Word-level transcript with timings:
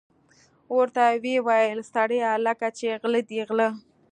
ورته 0.75 1.03
ویې 1.23 1.37
ویل: 1.47 1.79
سړیه 1.91 2.31
لکه 2.47 2.67
چې 2.77 2.87
غله 3.01 3.21
دي 3.29 3.39
غله. 3.49 3.69